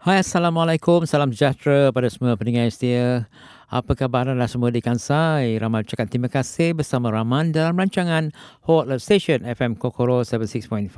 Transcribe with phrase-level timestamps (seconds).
[0.00, 3.28] Hai Assalamualaikum, salam sejahtera pada semua pendengar setia.
[3.68, 5.60] Apa khabar anda semua di Kansai?
[5.60, 8.32] Ramai ucapkan terima kasih bersama Rahman dalam rancangan
[8.64, 10.88] Hot Love Station FM Kokoro 76.5.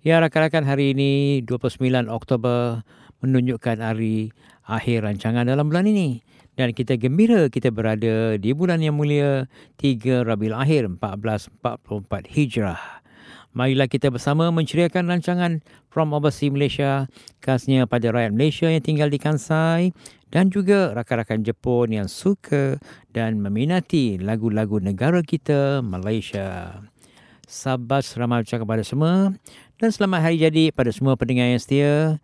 [0.00, 2.80] Ya rakan-rakan hari ini 29 Oktober
[3.20, 4.32] menunjukkan hari
[4.64, 6.24] akhir rancangan dalam bulan ini.
[6.56, 9.44] Dan kita gembira kita berada di bulan yang mulia
[9.76, 13.01] 3 Rabiul Akhir 1444 Hijrah.
[13.52, 15.60] Marilah kita bersama menceriakan rancangan
[15.92, 17.04] From Overseas Malaysia
[17.44, 19.92] khasnya pada rakyat Malaysia yang tinggal di Kansai
[20.32, 22.80] dan juga rakan-rakan Jepun yang suka
[23.12, 26.80] dan meminati lagu-lagu negara kita Malaysia.
[27.44, 29.36] Sabat selamat ucapkan kepada semua
[29.76, 32.16] dan selamat hari jadi pada semua pendengar yang setia.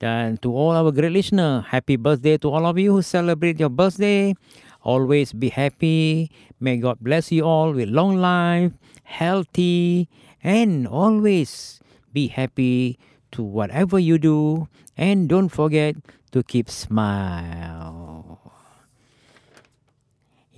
[0.00, 3.68] Dan to all our great listener, happy birthday to all of you who celebrate your
[3.68, 4.32] birthday.
[4.80, 6.32] Always be happy.
[6.56, 8.72] May God bless you all with long life,
[9.04, 10.08] healthy,
[10.42, 11.80] and always
[12.12, 12.98] be happy
[13.30, 15.96] to whatever you do and don't forget
[16.32, 18.38] to keep smile.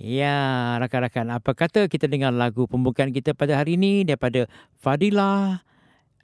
[0.03, 4.51] Ya, rakan-rakan, apa kata kita dengar lagu pembukaan kita pada hari ini daripada
[4.83, 5.63] Fadila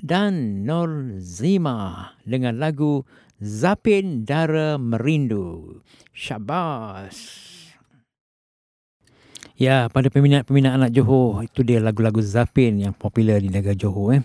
[0.03, 3.07] dan Nur Zima dengan lagu
[3.39, 5.79] Zapin Dara Merindu.
[6.11, 7.58] Syabas.
[9.59, 14.15] Ya, pada peminat-peminat anak Johor, itu dia lagu-lagu Zapin yang popular di negara Johor.
[14.15, 14.23] Eh.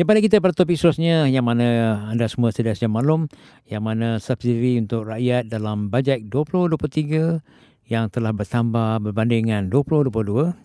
[0.00, 3.28] Ya, pada kita pada topik seterusnya, yang mana anda semua sedia maklum,
[3.68, 7.44] yang mana subsidi untuk rakyat dalam bajet 2023
[7.92, 10.56] yang telah bertambah berbanding dengan 2022.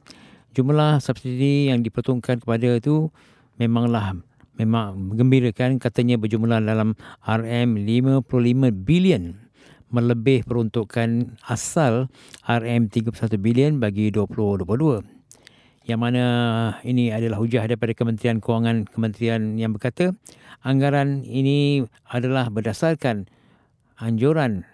[0.55, 3.11] Jumlah subsidi yang diperuntukkan kepada itu
[3.59, 4.15] memanglah
[4.55, 6.95] memang menggembirakan katanya berjumlah dalam
[7.27, 9.46] RM55 bilion
[9.87, 12.11] melebih peruntukan asal
[12.43, 15.03] RM31 bilion bagi 2022.
[15.87, 16.25] Yang mana
[16.83, 20.11] ini adalah hujah daripada Kementerian Kewangan Kementerian yang berkata
[20.59, 23.31] anggaran ini adalah berdasarkan
[23.95, 24.67] anjuran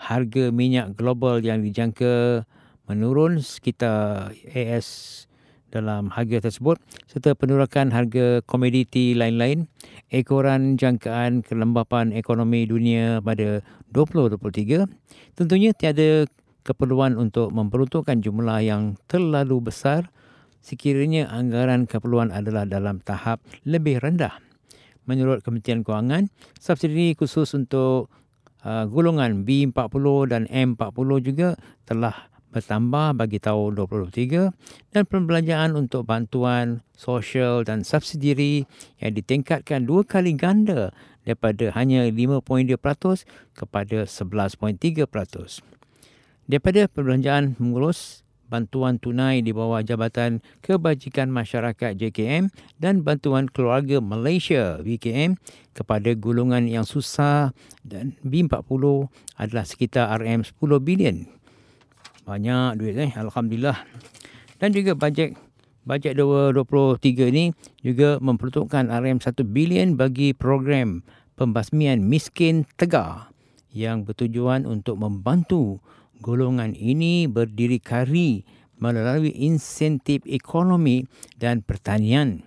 [0.00, 2.44] harga minyak global yang dijangka
[2.88, 5.28] menurun sekitar AS
[5.70, 6.78] dalam harga tersebut
[7.10, 9.66] serta penurakan harga komoditi lain-lain.
[10.10, 13.60] Ekoran jangkaan kelembapan ekonomi dunia pada
[13.90, 14.86] 2023
[15.34, 16.26] tentunya tiada
[16.66, 20.10] keperluan untuk memperuntukkan jumlah yang terlalu besar.
[20.66, 24.34] Sekiranya anggaran keperluan adalah dalam tahap lebih rendah.
[25.06, 26.26] Menurut Kementerian Kewangan
[26.58, 28.10] subsidi khusus untuk
[28.66, 31.54] uh, golongan B40 dan M40 juga
[31.86, 38.64] telah bertambah bagi tahun 2023 dan pembelanjaan untuk bantuan sosial dan subsidi
[38.96, 40.96] yang ditingkatkan dua kali ganda
[41.28, 42.80] daripada hanya 5.2%
[43.52, 45.60] kepada 11.3%.
[46.48, 54.78] Daripada perbelanjaan mengurus bantuan tunai di bawah Jabatan Kebajikan Masyarakat JKM dan bantuan keluarga Malaysia
[54.80, 55.36] VKM
[55.74, 57.52] kepada golongan yang susah
[57.82, 61.26] dan B40 adalah sekitar RM10 bilion
[62.26, 63.78] banyak duit eh alhamdulillah
[64.58, 65.38] dan juga bajet
[65.86, 67.44] bajet 2023 ini
[67.86, 71.06] juga memperuntukkan RM1 bilion bagi program
[71.38, 73.30] pembasmian miskin tegar
[73.70, 75.78] yang bertujuan untuk membantu
[76.18, 78.42] golongan ini berdiri kari
[78.80, 81.04] melalui insentif ekonomi
[81.36, 82.44] dan pertanian.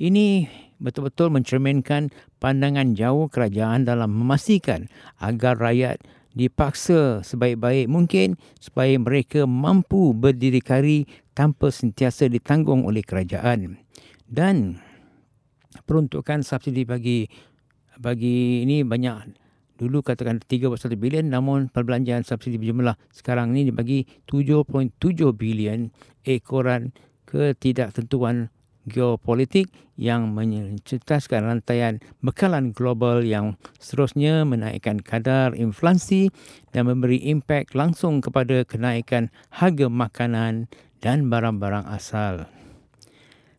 [0.00, 0.46] Ini
[0.80, 2.08] betul-betul mencerminkan
[2.40, 4.88] pandangan jauh kerajaan dalam memastikan
[5.20, 6.00] agar rakyat
[6.34, 13.80] dipaksa sebaik-baik mungkin supaya mereka mampu berdiri kari tanpa sentiasa ditanggung oleh kerajaan.
[14.30, 14.78] Dan
[15.86, 17.26] peruntukan subsidi bagi
[18.00, 19.36] bagi ini banyak
[19.80, 24.92] dulu katakan 31 bilion namun perbelanjaan subsidi berjumlah sekarang ini dibagi 7.7
[25.32, 25.88] bilion
[26.20, 26.92] ekoran
[27.24, 28.52] ketidaktentuan
[28.90, 36.34] geopolitik yang mencetaskan rantaian bekalan global yang seterusnya menaikkan kadar inflasi
[36.74, 40.66] dan memberi impak langsung kepada kenaikan harga makanan
[40.98, 42.50] dan barang-barang asal.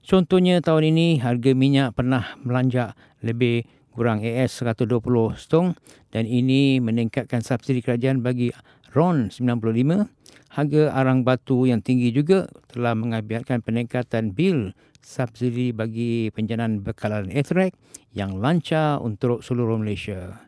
[0.03, 3.63] Contohnya tahun ini harga minyak pernah melanjak lebih
[3.93, 4.97] kurang AS 120
[5.37, 5.77] stong
[6.09, 8.51] dan ini meningkatkan subsidi kerajaan bagi
[8.91, 10.20] RON 95.
[10.51, 17.71] Harga arang batu yang tinggi juga telah mengakibatkan peningkatan bil subsidi bagi penjanaan bekalan Etherek
[18.11, 20.43] yang lancar untuk seluruh Malaysia.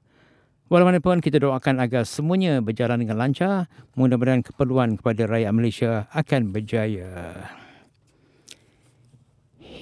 [0.68, 7.48] Walaupun kita doakan agar semuanya berjalan dengan lancar, mudah-mudahan keperluan kepada rakyat Malaysia akan berjaya.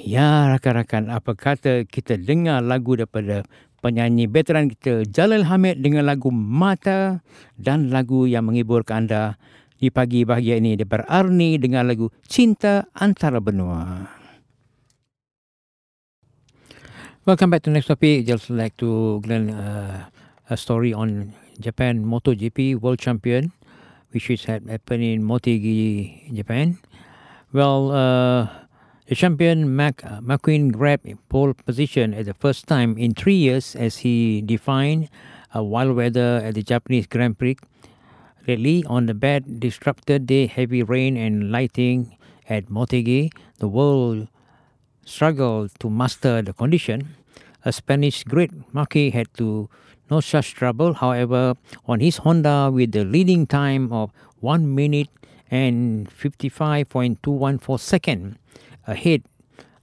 [0.01, 3.41] Ya rakan-rakan, apa kata kita dengar lagu daripada
[3.81, 7.25] penyanyi veteran kita Jalal Hamid dengan lagu Mata
[7.57, 9.37] dan lagu yang menghiburkan anda
[9.81, 14.05] di pagi bahagia ini daripada Arni dengan lagu Cinta Antara Benua.
[17.25, 18.29] Welcome back to next topic.
[18.29, 20.05] Just like to Glenn uh,
[20.53, 23.49] a story on Japan MotoGP World Champion,
[24.13, 26.77] which is happened in Motegi, Japan.
[27.49, 28.69] Well, uh,
[29.09, 33.75] the champion Mac, uh, McQueen grabbed pole position at the first time in three years
[33.75, 35.09] as he defined
[35.53, 37.57] a wild weather at the Japanese Grand Prix.
[38.47, 42.17] Lately, on the bad disrupted day, heavy rain and lighting
[42.49, 44.27] at Motegi, the world
[45.05, 47.15] struggled to master the condition.
[47.65, 49.69] A Spanish great Marquis had to
[50.09, 50.93] no such trouble.
[50.93, 51.53] However,
[51.85, 55.09] on his Honda with the leading time of 1 minute
[55.49, 58.39] and 55.214 second
[58.87, 59.23] ahead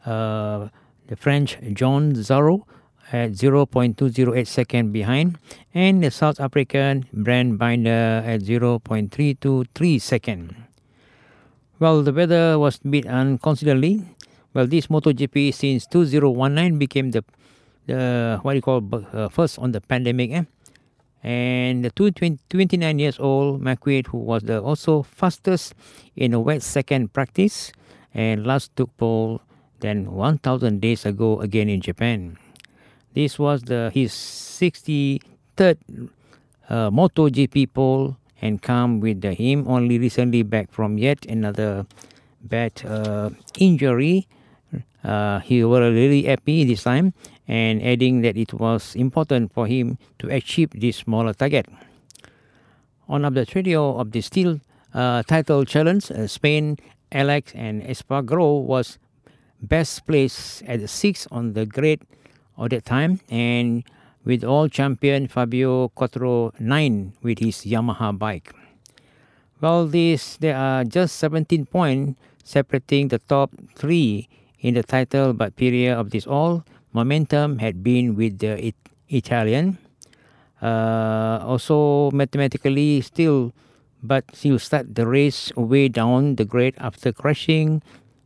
[0.05, 0.69] uh,
[1.07, 2.65] the French John Zarro
[3.13, 5.39] at 0.208 second behind
[5.75, 10.57] and the South African Brand Binder at 0.323 second.
[11.79, 13.07] Well, the weather was beat
[13.43, 14.03] considerably.
[14.53, 17.25] Well, this MotoGP since 2019 became the
[17.87, 20.31] the what you call uh, first on the pandemic.
[20.33, 20.45] Eh?
[21.23, 25.75] And the 29 years old McQueen, who was the also fastest
[26.15, 27.73] in a wet second practice,
[28.15, 29.41] and last took pole
[29.81, 32.39] than 1,000 days ago again in Japan.
[33.15, 35.79] This was the his 63rd
[36.69, 41.87] uh, MotoGP pole and come with the, him only recently back from yet another
[42.43, 44.29] bad uh, injury.
[45.03, 47.15] Uh, he was really happy this time
[47.47, 51.67] and adding that it was important for him to achieve this smaller target.
[53.09, 54.61] On up the trio of the steel
[54.93, 56.77] uh, title challenge, uh, Spain,
[57.11, 58.99] Alex and Espargaro was
[59.63, 62.03] best placed at the sixth on the grade
[62.59, 63.85] of that time and
[64.25, 68.53] with all champion Fabio Quattro 9 with his Yamaha bike.
[69.61, 74.29] Well, this there are just 17 points separating the top three
[74.61, 79.79] in the title, but period of this all momentum had been with the it- Italian.
[80.61, 83.53] Uh, also, mathematically, still,
[84.03, 87.83] but still start the race way down the grade after crashing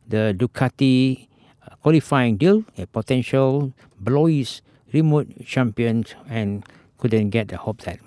[0.08, 1.28] the Ducati
[1.82, 4.62] qualifying deal, a potential Blois
[4.92, 6.64] remote champion, and
[6.98, 7.98] couldn't get the hope that.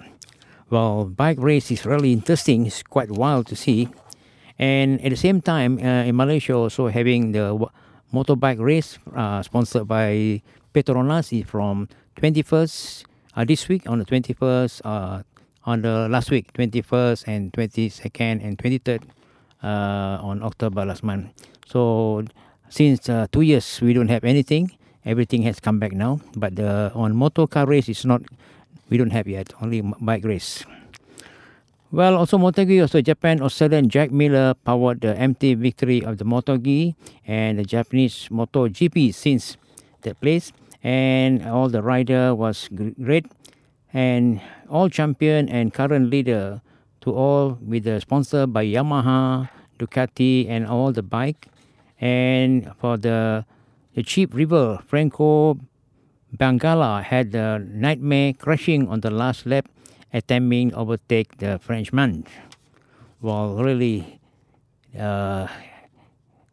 [0.70, 2.66] Well, bike race is really interesting.
[2.66, 3.90] It's quite wild to see.
[4.58, 7.68] And at the same time, uh, in Malaysia, also having the
[8.14, 10.42] motorbike race uh, sponsored by
[10.74, 13.04] Petronas is from 21st
[13.36, 15.24] uh, this week on the 21st uh,
[15.66, 19.04] on the last week 21st and 22nd and 23rd
[19.64, 21.28] uh, on October last month.
[21.68, 22.24] So
[22.70, 24.72] since uh, two years we don't have anything,
[25.06, 26.20] everything has come back now.
[26.36, 28.22] But the on motor car race is not
[28.90, 30.64] we don't have yet only bike race.
[31.92, 36.96] Well, also MotoGP, also Japan Australian Jack Miller powered the empty victory of the MotoGP
[37.26, 39.56] and the Japanese MotoGP since
[40.02, 40.52] that place.
[40.84, 42.70] And all the rider was
[43.02, 43.26] great.
[43.94, 46.62] And all champion and current leader
[47.02, 51.48] to all with the sponsor by Yamaha, Ducati and all the bike.
[52.00, 53.46] And for the
[53.94, 55.58] the cheap river, Franco
[56.36, 59.70] Bangala had a nightmare crashing on the last lap
[60.14, 62.26] attempting to overtake the Frenchman.
[63.22, 64.20] Well, really,
[64.98, 65.48] uh,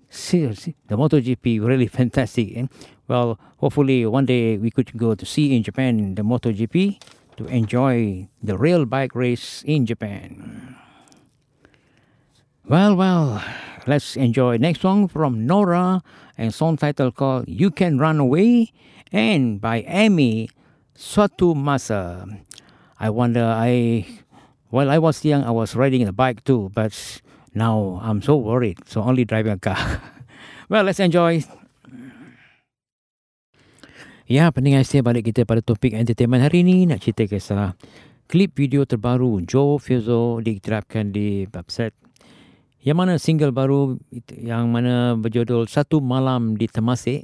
[0.08, 2.56] seriously, the MotoGP really fantastic.
[2.56, 2.66] Eh?
[3.08, 7.02] Well, hopefully one day we could go to see in Japan the MotoGP
[7.36, 10.76] to enjoy the real bike race in Japan.
[12.68, 13.42] Well, well,
[13.86, 16.02] let's enjoy next song from Nora
[16.38, 18.72] and song title called You Can Run Away
[19.10, 20.50] and by Amy
[20.96, 22.28] Suatu Masa.
[22.98, 24.06] I wonder, I,
[24.70, 26.94] while I was young, I was riding a bike too, but
[27.54, 29.78] now I'm so worried, so only driving a car.
[30.68, 31.42] well, let's enjoy.
[34.30, 36.88] Ya, pendengar saya balik kita pada topik entertainment hari ini.
[36.88, 37.74] Nak cerita kisah
[38.30, 42.01] klip video terbaru Joe Fiozo diterapkan di website
[42.82, 43.94] yang mana single baru
[44.34, 47.22] yang mana berjudul Satu Malam di Temasek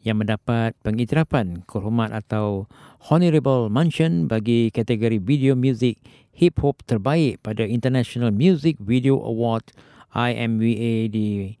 [0.00, 2.64] yang mendapat pengiktirafan kehormat atau
[3.12, 6.00] honorable mention bagi kategori video music
[6.32, 9.76] hip hop terbaik pada International Music Video Award
[10.16, 11.52] IMVA di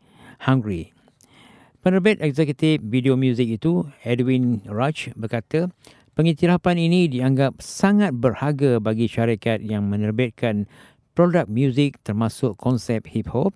[0.48, 0.96] Hungary.
[1.84, 5.68] Penerbit eksekutif video music itu Edwin Raj berkata
[6.16, 10.64] pengiktirafan ini dianggap sangat berharga bagi syarikat yang menerbitkan
[11.18, 13.50] produk muzik termasuk konsep hip hop.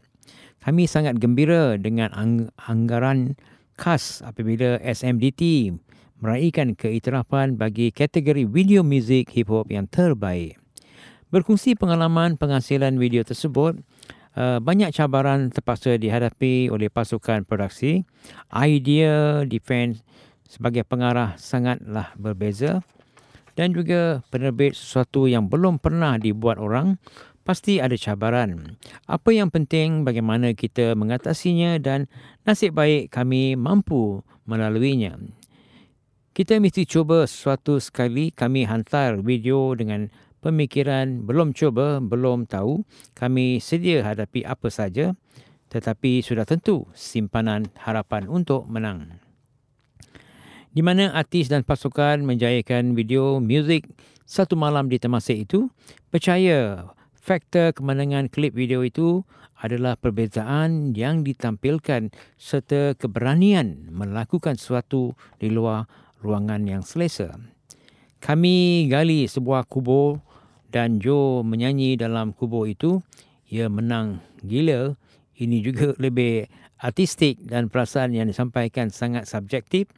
[0.66, 3.38] Kami sangat gembira dengan ang- anggaran
[3.78, 5.70] khas apabila SMDT
[6.18, 10.58] meraihkan keiktirafan bagi kategori video muzik hip hop yang terbaik.
[11.30, 13.78] Berkongsi pengalaman penghasilan video tersebut,
[14.34, 18.02] uh, banyak cabaran terpaksa dihadapi oleh pasukan produksi.
[18.50, 20.02] Idea defense
[20.50, 22.82] sebagai pengarah sangatlah berbeza.
[23.52, 26.96] dan juga penerbit sesuatu yang belum pernah dibuat orang,
[27.42, 28.78] pasti ada cabaran.
[29.06, 32.10] Apa yang penting bagaimana kita mengatasinya dan
[32.46, 35.18] nasib baik kami mampu melaluinya.
[36.32, 40.08] Kita mesti cuba suatu sekali kami hantar video dengan
[40.40, 42.82] pemikiran belum cuba, belum tahu,
[43.12, 45.12] kami sedia hadapi apa saja
[45.72, 49.16] tetapi sudah tentu simpanan harapan untuk menang.
[50.68, 53.88] Di mana artis dan pasukan menjayakan video muzik
[54.28, 55.72] satu malam di Temasek itu,
[56.12, 56.88] percaya
[57.22, 59.22] faktor kemenangan klip video itu
[59.62, 65.86] adalah perbezaan yang ditampilkan serta keberanian melakukan sesuatu di luar
[66.18, 67.38] ruangan yang selesa.
[68.18, 70.18] Kami gali sebuah kubur
[70.74, 72.98] dan Joe menyanyi dalam kubur itu.
[73.54, 74.98] Ia menang gila.
[75.38, 76.46] Ini juga lebih
[76.82, 79.90] artistik dan perasaan yang disampaikan sangat subjektif.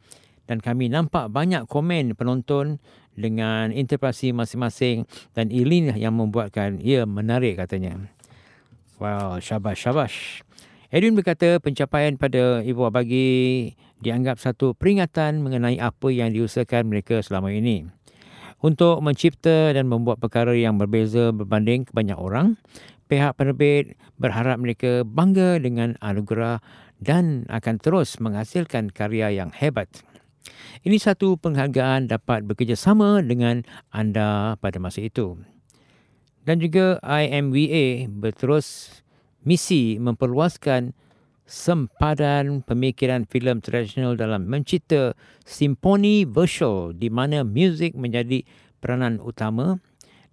[0.45, 2.77] Dan kami nampak banyak komen penonton
[3.17, 8.11] dengan interpretasi masing-masing dan ini yang membuatkan ia menarik katanya.
[9.01, 10.17] Wow, syabash, syabash.
[10.93, 17.51] Edwin berkata pencapaian pada Ibu Abagi dianggap satu peringatan mengenai apa yang diusahakan mereka selama
[17.51, 17.89] ini.
[18.63, 22.55] Untuk mencipta dan membuat perkara yang berbeza berbanding kebanyak orang,
[23.11, 26.63] pihak penerbit berharap mereka bangga dengan anugerah
[27.03, 29.91] dan akan terus menghasilkan karya yang hebat.
[30.85, 35.39] Ini satu penghargaan dapat bekerjasama dengan anda pada masa itu.
[36.45, 39.01] Dan juga IMVA berterus
[39.41, 40.93] misi memperluaskan
[41.45, 45.13] sempadan pemikiran filem tradisional dalam mencipta
[45.45, 48.41] simponi virtual di mana muzik menjadi
[48.81, 49.77] peranan utama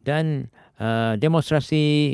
[0.04, 0.48] dan
[0.80, 2.12] uh, demonstrasi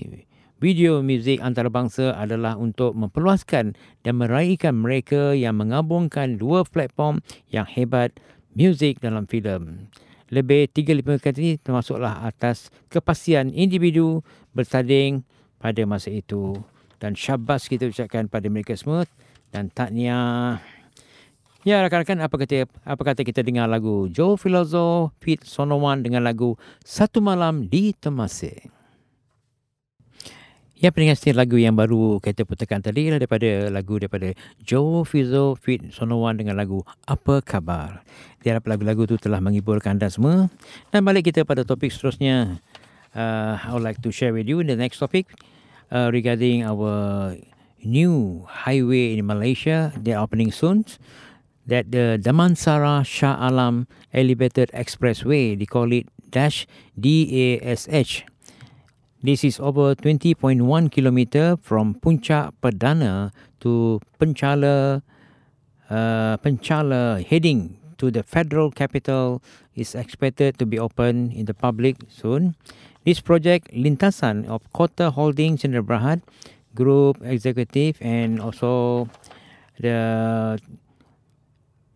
[0.59, 8.15] video muzik antarabangsa adalah untuk memperluaskan dan meraihkan mereka yang mengabungkan dua platform yang hebat
[8.59, 9.87] muzik dalam filem.
[10.29, 14.21] Lebih 35 kali ini termasuklah atas kepastian individu
[14.53, 15.25] bertanding
[15.57, 16.53] pada masa itu
[17.01, 19.09] dan syabas kita ucapkan pada mereka semua
[19.55, 20.61] dan taknia.
[21.67, 26.55] Ya rakan-rakan apa kata apa kata kita dengar lagu Joe Filozo Fit Sonowan dengan lagu
[26.85, 28.78] Satu Malam di Temasek.
[30.79, 34.31] Ya pendengar setia lagu yang baru kita putarkan tadi adalah daripada lagu daripada
[34.63, 38.07] Joe Fizo Fit Sonowan dengan lagu Apa Khabar.
[38.47, 40.47] Diharap lagu-lagu itu telah menghiburkan anda semua.
[40.95, 42.63] Dan balik kita pada topik seterusnya.
[43.11, 45.27] Uh, I would like to share with you the next topic
[45.91, 47.35] uh, regarding our
[47.83, 49.91] new highway in Malaysia.
[49.99, 50.87] They're opening soon.
[51.67, 58.23] That the Damansara Shah Alam Elevated Expressway, they call it Dash DASH.
[59.19, 60.63] This is over 20.1
[60.95, 65.03] kilometer from Puncak Perdana to Penchala,
[65.91, 69.43] uh, Penchala heading to the federal capital
[69.75, 72.55] is expected to be open in the public soon.
[73.03, 76.23] This project, lintasan of Kota Holding Chandra Berhad
[76.77, 79.11] Group Executive and also
[79.81, 80.63] the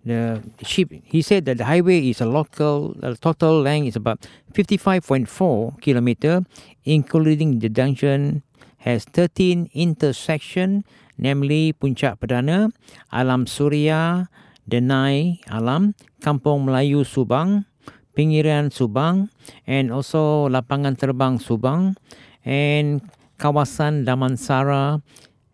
[0.04, 0.90] the ship.
[1.04, 6.42] He said that the highway is a local uh, total length is about 55.4 kilometer,
[6.84, 8.42] including the junction
[8.82, 10.84] has 13 intersection,
[11.18, 12.70] namely Puncak Perdana,
[13.12, 14.28] Alam Surya,
[14.68, 17.64] Denai Alam, Kampung Melayu Subang,
[18.12, 19.32] Pinggiran Subang
[19.66, 21.96] and also Lapangan Terbang Subang
[22.44, 23.00] and
[23.40, 25.00] Kawasan Damansara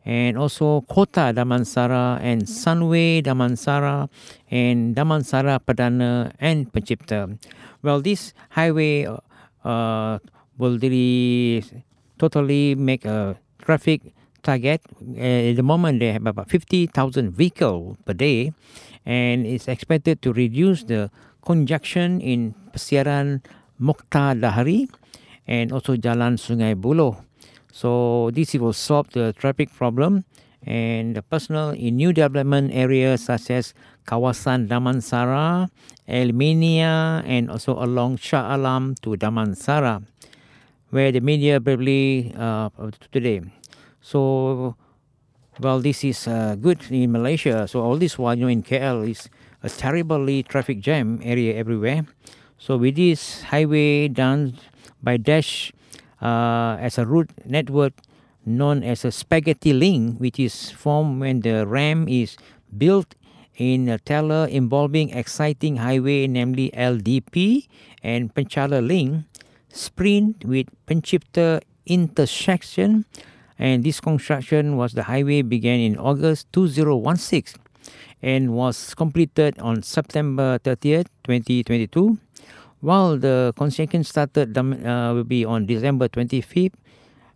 [0.08, 4.08] and also Kota Damansara and Sunway Damansara
[4.50, 7.36] and Damansara Perdana and Pencipta.
[7.82, 10.18] Well, this highway uh,
[10.56, 11.62] will really
[12.18, 14.00] totally make a traffic
[14.42, 14.80] target.
[15.12, 18.54] At the moment, they have about 50,000 vehicles per day
[19.04, 21.10] and it's expected to reduce the
[21.44, 23.44] conjunction in Pesiaran
[23.78, 24.88] Mokhtar Dahari
[25.46, 27.27] and also Jalan Sungai Buloh.
[27.78, 30.26] So this will solve the traffic problem
[30.66, 35.70] and the personal in new development areas such as Kawasan Damansara,
[36.10, 40.02] Elminia and also along Shah Alam to Damansara
[40.90, 42.68] where the media probably uh,
[43.12, 43.46] today.
[44.02, 44.74] So
[45.60, 47.68] well this is uh, good in Malaysia.
[47.68, 49.30] So all this while you know in KL is
[49.62, 52.06] a terribly traffic jam area everywhere.
[52.58, 54.58] So with this highway done
[55.00, 55.70] by Dash
[56.20, 57.92] uh, as a route network
[58.44, 62.36] known as a spaghetti link, which is formed when the ram is
[62.76, 63.14] built
[63.56, 67.66] in a teller involving exciting highway, namely LDP
[68.02, 69.24] and Penchala link,
[69.68, 73.04] sprint with Pencipta intersection.
[73.58, 77.60] And this construction was the highway began in August 2016
[78.22, 82.18] and was completed on September 30th, 2022.
[82.80, 86.74] While the construction started uh, will be on December 25th,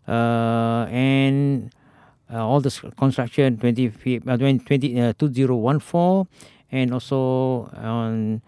[0.08, 1.72] uh, and
[2.32, 6.26] uh, all the construction 25th, uh, 20, uh, 2014,
[6.70, 8.42] and also on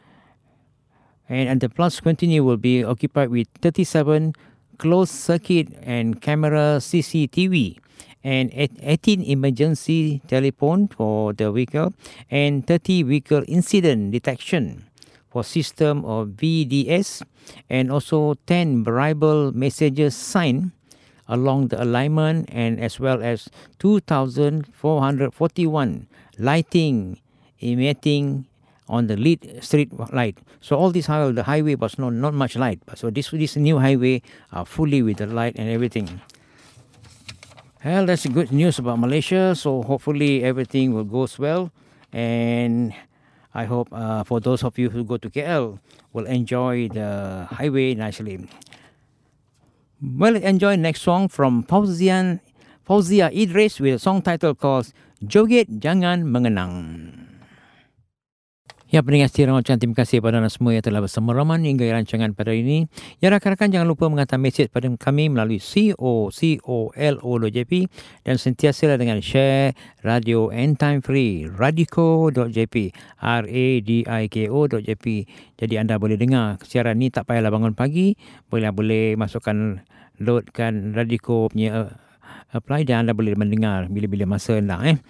[1.29, 4.35] and, and the plus continue will be occupied with 37
[4.79, 7.79] closed circuit and camera CCTV
[8.23, 11.93] and 18 emergency telephone for the vehicle
[12.31, 14.85] and 30 vehicle incident detection
[15.35, 17.27] for system of VDS
[17.67, 20.71] and also 10 variable messages signed
[21.27, 23.51] along the alignment and as well as
[23.83, 26.07] 2441
[26.39, 27.19] lighting
[27.59, 28.47] emitting
[28.87, 30.39] on the lead street light.
[30.61, 32.79] So all this while the highway was not, not much light.
[32.95, 34.23] So this this new highway
[34.53, 36.21] are fully with the light and everything.
[37.85, 39.57] Well, that's good news about Malaysia.
[39.57, 41.71] So hopefully everything will goes well,
[42.13, 42.95] and
[43.55, 45.79] I hope uh, for those of you who go to KL
[46.13, 48.49] will enjoy the highway nicely.
[50.03, 52.41] Well, enjoy next song from Fauzian
[52.87, 54.93] Fauzia Idris with a song title called
[55.25, 57.24] Joget Jangan Mengenang.
[58.95, 62.31] Ya pendengar setia ucapkan terima kasih kepada anda semua yang telah bersama Rahman hingga rancangan
[62.31, 62.79] pada hari ini.
[63.19, 65.59] Ya rakan-rakan jangan lupa menghantar mesej pada kami melalui
[65.99, 67.73] cocolo.jp
[68.23, 69.75] dan sentiasa dengan share
[70.07, 75.07] radio Anytime Free radiko.jp r-a-d-i-k-o.jp
[75.59, 78.15] Jadi anda boleh dengar siaran ni tak payahlah bangun pagi.
[78.47, 79.83] Boleh boleh masukkan
[80.23, 81.91] loadkan radiko punya uh,
[82.55, 85.03] apply dan anda boleh mendengar bila-bila masa anda eh.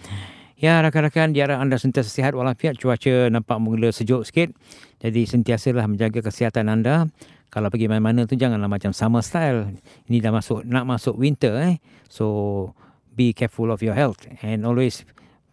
[0.64, 4.48] Ya rakan-rakan diharap anda sentiasa sihat walafiat cuaca nampak mula sejuk sikit.
[4.96, 7.04] Jadi sentiasalah menjaga kesihatan anda.
[7.52, 9.76] Kalau pergi mana-mana tu janganlah macam summer style.
[10.08, 11.84] Ini dah masuk nak masuk winter eh.
[12.08, 12.72] So
[13.12, 15.04] be careful of your health and always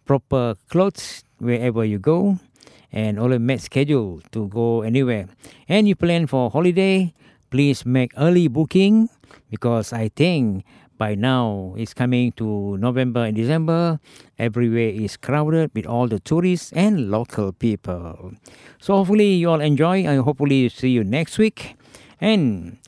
[0.08, 2.40] proper clothes wherever you go
[2.88, 5.28] and always make schedule to go anywhere.
[5.68, 7.12] And you plan for holiday,
[7.52, 9.12] please make early booking
[9.52, 10.64] because I think
[10.98, 14.00] by now it's coming to November and December.
[14.38, 18.32] Everywhere is crowded with all the tourists and local people.
[18.80, 21.76] So hopefully you all enjoy and hopefully see you next week.
[22.20, 22.78] And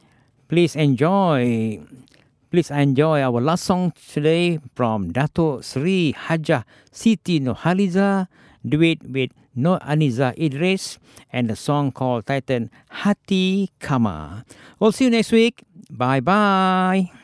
[0.49, 1.81] please enjoy
[2.51, 8.29] please enjoy our last song today from Dato Sri Hajah Siti Nohaliza
[8.63, 10.99] duet with No Aniza Idris
[11.33, 14.45] and the song called Titan Hati Kama.
[14.79, 15.63] We'll see you next week.
[15.91, 17.24] Bye bye.